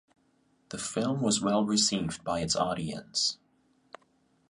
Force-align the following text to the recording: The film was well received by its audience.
The 0.69 0.79
film 0.79 1.21
was 1.21 1.41
well 1.43 1.63
received 1.63 2.23
by 2.23 2.39
its 2.39 2.55
audience. 2.55 3.37